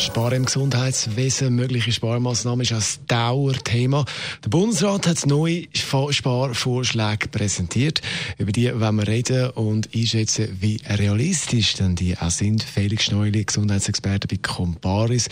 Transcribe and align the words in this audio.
Sparen 0.00 0.34
im 0.34 0.44
Gesundheitswesen, 0.44 1.56
mögliche 1.56 1.90
Sparmaßnahmen 1.90 2.60
ist 2.60 2.72
ein 2.72 3.06
Dauerthema. 3.08 4.04
Der 4.44 4.48
Bundesrat 4.48 5.08
hat 5.08 5.26
neue 5.26 5.64
Sparvorschläge 5.74 7.26
präsentiert. 7.28 8.00
Über 8.38 8.52
die 8.52 8.72
wollen 8.78 8.96
wir 8.96 9.08
reden 9.08 9.50
und 9.50 9.88
einschätzen, 9.92 10.56
wie 10.60 10.80
realistisch 10.88 11.74
denn 11.74 11.96
die 11.96 12.16
auch 12.16 12.30
sind. 12.30 12.62
Felix 12.62 13.06
Schneuli, 13.06 13.44
Gesundheitsexperte 13.44 14.28
bei 14.28 14.36
Comparis. 14.36 15.28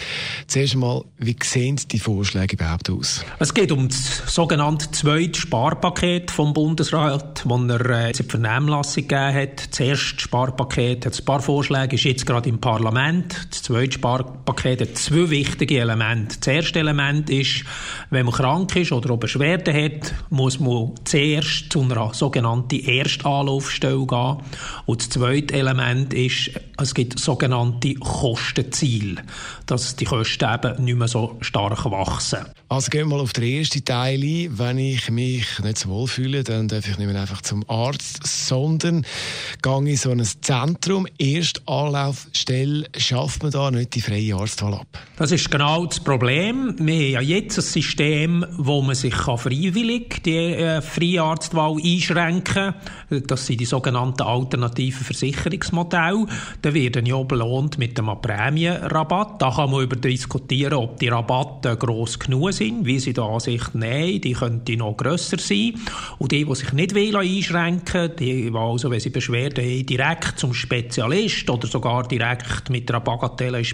Zuerst 0.48 0.74
einmal, 0.74 1.05
wie 1.19 1.36
sehen 1.44 1.80
die 1.92 2.00
Vorschläge 2.00 2.56
überhaupt 2.56 2.91
aus? 2.91 3.24
Es 3.38 3.55
geht 3.55 3.70
um 3.70 3.88
das 3.88 4.22
sogenannte 4.27 4.91
zweite 4.91 5.38
Sparpaket 5.38 6.33
vom 6.33 6.52
Bundesrat, 6.52 7.44
das 7.44 7.69
er 7.69 7.91
äh, 7.91 8.06
in 8.08 8.12
die 8.14 8.22
Vernehmlassung 8.24 9.06
gegeben 9.06 9.34
hat. 9.34 9.70
Das 9.70 9.80
erste 9.80 10.20
Sparpaket 10.20 11.06
hat 11.06 11.16
ein 11.16 11.24
paar 11.24 11.41
Vorschläge, 11.41 11.94
ist 11.94 12.05
jetzt 12.05 12.27
gerade 12.27 12.48
im 12.48 12.60
Parlament. 12.60 13.46
Das 13.50 13.62
zweite 13.62 13.92
Sparpaket 13.92 14.55
Paket 14.56 14.96
zwei 14.98 15.30
wichtige 15.30 15.78
Elemente. 15.80 16.38
Das 16.38 16.48
erste 16.48 16.80
Element 16.80 17.30
ist, 17.30 17.64
wenn 18.10 18.27
man 18.27 18.34
krank 18.34 18.74
ist 18.77 18.91
oder 18.91 19.16
Beschwerden 19.16 19.74
hat, 19.74 20.14
muss 20.30 20.59
man 20.59 20.92
zuerst 21.05 21.70
zu 21.70 21.83
einer 21.83 22.12
sogenannten 22.14 22.80
Erstanlaufstelle 22.80 24.06
gehen. 24.06 24.37
Und 24.87 25.00
das 25.00 25.11
zweite 25.11 25.55
Element 25.55 26.14
ist, 26.14 26.50
es 26.78 26.95
gibt 26.95 27.19
sogenannte 27.19 27.95
Kostenziele, 27.95 29.23
dass 29.66 29.97
die 29.97 30.05
Kosten 30.05 30.48
eben 30.53 30.84
nicht 30.84 30.98
mehr 30.98 31.08
so 31.08 31.36
stark 31.41 31.84
wachsen. 31.84 32.47
Also 32.69 32.91
gehen 32.91 33.08
wir 33.08 33.17
mal 33.17 33.23
auf 33.23 33.33
den 33.33 33.45
ersten 33.45 33.84
Teil 33.84 34.23
ein. 34.23 34.58
Wenn 34.58 34.78
ich 34.78 35.08
mich 35.11 35.47
nicht 35.61 35.78
so 35.78 35.89
wohl 35.89 36.08
fühle, 36.08 36.42
dann 36.42 36.67
darf 36.67 36.89
ich 36.89 36.98
nicht 36.98 37.06
mehr 37.06 37.20
einfach 37.20 37.42
zum 37.42 37.62
Arzt, 37.69 38.27
sondern 38.27 39.06
gehe 39.62 39.78
in 39.78 39.97
so 39.97 40.11
ein 40.11 40.25
Zentrum, 40.25 41.06
Erstanlaufstelle, 41.19 42.86
schafft 42.97 43.42
man 43.42 43.52
da 43.52 43.70
nicht 43.70 43.95
die 43.95 44.00
freie 44.00 44.34
Arztwahl 44.47 44.75
ab? 44.75 44.86
Das 45.16 45.33
ist 45.33 45.50
genau 45.50 45.86
das 45.86 45.98
Problem. 46.00 46.77
Wir 46.78 47.19
haben 47.19 47.27
ja 47.27 47.36
jetzt 47.36 47.58
ein 47.58 47.62
System, 47.62 48.47
wo 48.56 48.80
man 48.80 48.94
sich 48.94 49.14
freiwillig 49.14 50.22
die 50.22 50.36
äh, 50.36 50.80
freie 50.80 51.22
Arztwahl 51.22 51.77
einschränken 51.83 52.74
kann. 53.11 53.22
Das 53.27 53.47
sind 53.47 53.61
die 53.61 53.64
sogenannten 53.64 54.22
alternativen 54.22 55.05
Versicherungsmodelle. 55.05 56.27
Da 56.62 56.74
werden 56.74 57.06
ja 57.06 57.20
belohnt 57.22 57.78
mit 57.78 57.98
einem 57.98 58.20
Prämienrabatt. 58.20 59.42
Da 59.42 59.50
kann 59.50 59.70
man 59.70 59.83
über 59.83 59.97
diskutieren, 59.97 60.74
ob 60.74 60.98
die 61.00 61.08
Rabatte 61.08 61.77
gross 61.77 62.19
genug 62.19 62.52
sind, 62.52 62.86
wie 62.86 63.00
sie 63.00 63.12
der 63.12 63.24
Ansicht 63.24 63.74
nein, 63.74 64.20
die 64.20 64.33
könnten 64.33 64.78
noch 64.78 64.97
grösser 64.97 65.39
sein. 65.39 65.74
Und 66.19 66.30
die, 66.33 66.44
die 66.44 66.55
sich 66.55 66.72
nicht 66.72 66.94
will 66.94 67.17
einschränken 67.17 68.12
die, 68.19 68.52
also, 68.55 68.91
wenn 68.91 69.00
sie 69.00 69.11
Beschwerden 69.11 69.64
haben, 69.64 69.86
direkt 69.86 70.39
zum 70.39 70.55
Spezialist 70.55 71.48
oder 71.50 71.67
sogar 71.67 72.06
direkt 72.06 72.70
mit 72.70 72.91
einer 72.91 73.00
Bagatelle 73.00 73.64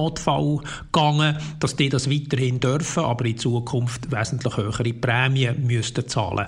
Spitalnotfall 0.00 0.60
gegangen, 0.92 1.36
dass 1.58 1.76
die 1.76 1.88
das 1.88 2.10
weiterhin 2.10 2.60
dürfen, 2.60 3.04
aber 3.04 3.24
in 3.26 3.38
Zukunft 3.38 4.10
wesentlich 4.10 4.56
höhere 4.56 4.92
Prämien 4.94 5.66
müssten 5.66 6.08
zahlen. 6.08 6.46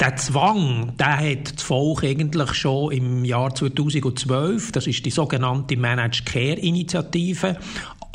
Der 0.00 0.14
Zwang, 0.14 0.96
der 0.96 1.18
hat 1.18 1.56
das 1.56 1.62
Volk 1.62 2.04
eigentlich 2.04 2.54
schon 2.54 2.92
im 2.92 3.24
Jahr 3.24 3.52
2012, 3.52 4.70
das 4.70 4.86
ist 4.86 5.04
die 5.04 5.10
sogenannte 5.10 5.76
Managed 5.76 6.24
Care 6.24 6.54
Initiative, 6.54 7.56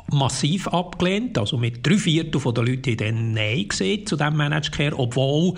massiv 0.10 0.68
abgelehnt. 0.70 1.38
Also 1.38 1.58
mit 1.58 1.86
drei 1.86 1.98
Viertel 1.98 2.54
der 2.54 2.64
Leute 2.64 2.92
haben 2.92 2.98
dann 2.98 3.32
Nein 3.34 3.68
gesehen 3.68 4.06
zu 4.06 4.16
diesem 4.16 4.38
Managed 4.38 4.72
Care, 4.72 4.98
obwohl 4.98 5.56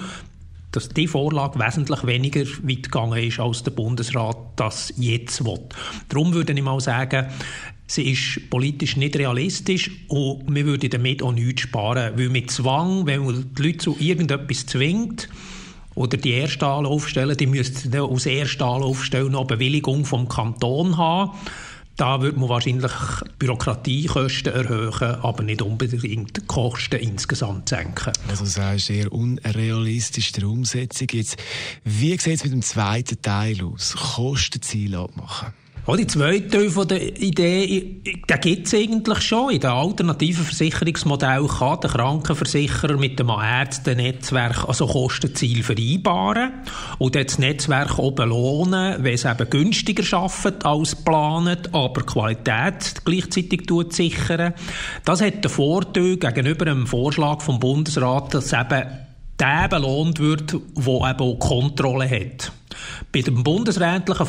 dass 0.76 0.90
die 0.90 1.08
Vorlage 1.08 1.60
wesentlich 1.60 2.06
weniger 2.06 2.42
weit 2.42 2.84
gegangen 2.84 3.24
ist, 3.24 3.40
als 3.40 3.64
der 3.64 3.72
Bundesrat 3.72 4.38
das 4.56 4.94
jetzt 4.98 5.46
will. 5.46 5.60
Darum 6.10 6.34
würde 6.34 6.54
ich 6.54 6.62
mal 6.62 6.80
sagen, 6.80 7.28
sie 7.88 8.12
ist 8.12 8.50
politisch 8.50 8.98
nicht 8.98 9.16
realistisch 9.16 9.90
und 10.08 10.44
wir 10.54 10.66
würden 10.66 10.90
damit 10.90 11.22
auch 11.24 11.32
nichts 11.32 11.62
sparen, 11.62 12.18
weil 12.18 12.30
mit 12.30 12.52
Zwang, 12.52 13.06
wenn 13.06 13.26
man 13.26 13.54
die 13.58 13.62
Leute 13.62 13.78
zu 13.78 13.98
irgendetwas 14.00 14.66
zwingt, 14.66 15.30
oder 15.96 16.18
die 16.18 16.32
erste 16.32 16.68
Anlaufstelle, 16.68 17.38
die 17.38 17.48
müssten 17.48 17.98
aus 17.98 18.26
erster 18.26 18.66
Anlaufstelle 18.66 19.30
noch 19.30 19.48
Bewilligung 19.48 20.04
vom 20.04 20.28
Kanton 20.28 20.98
haben. 20.98 21.32
Da 21.98 22.22
würde 22.22 22.38
man 22.38 22.50
wahrscheinlich 22.50 22.92
Bürokratiekosten 23.40 24.54
erhöhen, 24.54 25.16
aber 25.22 25.44
nicht 25.44 25.62
unbedingt 25.62 26.36
die 26.36 26.42
Kosten 26.42 27.00
insgesamt 27.00 27.70
senken. 27.70 28.12
Also 28.28 28.44
das 28.44 28.60
heißt 28.60 28.90
eher 28.90 29.14
unrealistisch 29.14 30.34
der 30.34 30.50
Umsetzung. 30.50 31.08
Jetzt, 31.12 31.38
wie 31.86 32.18
sieht 32.18 32.28
es 32.28 32.44
mit 32.44 32.52
dem 32.52 32.62
zweiten 32.62 33.22
Teil 33.22 33.64
aus? 33.64 33.96
Kostenziele 33.96 35.00
abmachen? 35.00 35.54
Oh, 35.88 35.96
die 35.96 36.08
zweite 36.08 36.48
Teil 36.48 36.72
von 36.72 36.88
der 36.88 37.22
Idee, 37.22 38.02
den 38.04 38.42
gibt 38.42 38.66
es 38.66 38.74
eigentlich 38.74 39.22
schon. 39.22 39.52
In 39.52 39.60
den 39.60 39.70
alternativen 39.70 40.44
Versicherungsmodell 40.44 41.46
kann 41.46 41.80
der 41.80 41.92
Krankenversicherer 41.92 42.98
mit 42.98 43.20
dem 43.20 43.30
Ärztennetzwerk 43.30 44.68
also 44.68 44.88
Kostenziel 44.88 45.62
vereinbaren 45.62 46.54
und 46.98 47.14
das 47.14 47.38
Netzwerk 47.38 48.00
auch 48.00 48.14
belohnen, 48.14 49.04
wenn 49.04 49.14
es 49.14 49.26
eben 49.26 49.48
günstiger 49.48 50.02
schafft 50.02 50.66
als 50.66 50.98
geplant, 50.98 51.72
aber 51.72 52.02
Qualität 52.02 53.06
gleichzeitig 53.06 53.70
sichern. 53.90 54.56
Das 55.04 55.22
hat 55.22 55.44
den 55.44 55.52
Vorteil 55.52 56.18
gegenüber 56.18 56.66
dem 56.66 56.88
Vorschlag 56.88 57.42
vom 57.42 57.60
Bundesrat, 57.60 58.34
dass 58.34 58.54
eben 58.54 58.88
der 59.40 59.68
belohnt 59.70 60.20
wird, 60.20 60.52
der 60.52 60.60
eben 60.88 61.20
auch 61.20 61.38
Kontrolle 61.38 62.10
hat. 62.10 62.52
Bei 63.16 63.22
dem 63.22 63.46
bundesrätlichen 63.46 64.26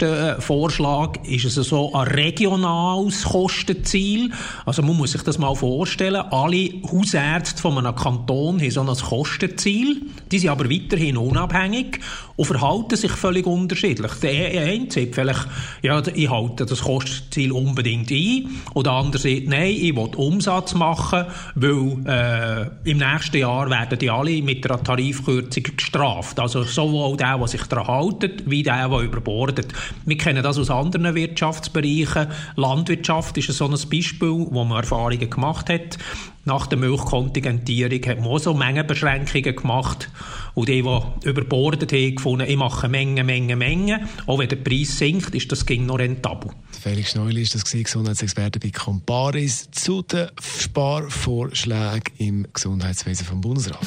äh, 0.00 0.40
Vorschlag 0.40 1.18
ist 1.24 1.44
es 1.44 1.68
so 1.68 1.92
ein 1.92 2.08
regionales 2.08 3.22
Kostenziel. 3.24 4.30
Also 4.64 4.80
man 4.80 4.96
muss 4.96 5.12
sich 5.12 5.20
das 5.20 5.36
mal 5.36 5.54
vorstellen. 5.54 6.22
Alle 6.30 6.70
Hausärzte 6.90 7.60
von 7.60 7.76
einem 7.76 7.94
Kanton 7.94 8.58
haben 8.58 8.70
so 8.70 8.80
ein 8.80 8.96
Kostenziel. 8.96 10.00
Die 10.32 10.38
sind 10.38 10.48
aber 10.48 10.70
weiterhin 10.70 11.18
unabhängig 11.18 12.00
und 12.36 12.46
verhalten 12.46 12.96
sich 12.96 13.12
völlig 13.12 13.46
unterschiedlich. 13.46 14.12
Der 14.22 14.62
eine 14.62 14.90
sagt 14.90 15.14
vielleicht, 15.14 15.46
ja, 15.82 16.02
ich 16.06 16.30
halte 16.30 16.64
das 16.64 16.80
Kostenziel 16.80 17.52
unbedingt 17.52 18.10
ein. 18.10 18.62
Und 18.72 18.86
der 18.86 18.94
andere 18.94 19.20
sagt, 19.20 19.48
nein, 19.48 19.72
ich 19.72 19.94
will 19.94 20.08
Umsatz 20.16 20.72
machen, 20.72 21.26
weil 21.56 22.06
äh, 22.06 22.90
im 22.90 22.96
nächsten 22.96 23.36
Jahr 23.36 23.68
werden 23.68 23.98
die 23.98 24.08
alle 24.08 24.40
mit 24.40 24.64
einer 24.64 24.82
Tarifkürzung 24.82 25.62
gestraft. 25.76 26.40
Also 26.40 26.62
sowohl 26.62 27.18
der, 27.18 27.36
der 27.36 27.46
sich 27.46 27.64
daran 27.64 28.08
hält, 28.18 28.29
wie 28.46 28.62
der, 28.62 28.88
der 28.88 29.00
überbordet. 29.00 29.68
Wir 30.04 30.16
kennen 30.16 30.42
das 30.42 30.58
aus 30.58 30.70
anderen 30.70 31.14
Wirtschaftsbereichen. 31.14 32.28
Landwirtschaft 32.56 33.36
ist 33.38 33.52
so 33.52 33.66
ein 33.66 33.72
Beispiel, 33.90 34.46
wo 34.50 34.64
man 34.64 34.78
Erfahrungen 34.78 35.30
gemacht 35.30 35.70
hat. 35.70 35.98
Nach 36.44 36.66
der 36.66 36.78
Milchkontingentierung 36.78 38.00
hat 38.06 38.18
man 38.18 38.28
auch 38.28 38.38
so 38.38 38.54
Mengenbeschränkungen 38.54 39.54
gemacht. 39.54 40.10
Und 40.54 40.68
die, 40.68 40.82
die 40.82 41.28
überbordet 41.28 41.92
haben, 41.92 42.14
gefunden, 42.14 42.46
ich 42.48 42.56
mache 42.56 42.88
Menge, 42.88 43.24
Menge, 43.24 43.56
Menge. 43.56 44.08
Auch 44.26 44.38
wenn 44.38 44.48
der 44.48 44.56
Preis 44.56 44.96
sinkt, 44.96 45.34
ist 45.34 45.52
das 45.52 45.66
ging 45.66 45.86
noch 45.86 45.98
rentabel. 45.98 46.50
Felix 46.80 47.12
Schneuli 47.12 47.42
ist 47.42 47.54
das 47.54 47.64
Gesundheitsexperte 47.64 48.58
bei 48.58 48.70
Comparis 48.70 49.70
zu 49.70 50.02
den 50.02 50.28
Sparvorschlägen 50.40 52.14
im 52.18 52.46
Gesundheitswesen 52.52 53.26
vom 53.26 53.40
Bundesrat. 53.40 53.86